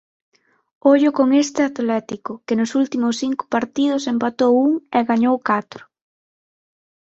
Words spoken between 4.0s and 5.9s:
empatou un e gañou catro.